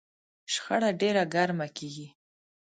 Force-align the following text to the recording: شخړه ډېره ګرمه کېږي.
شخړه 0.53 0.89
ډېره 1.01 1.23
ګرمه 1.33 1.67
کېږي. 1.77 2.07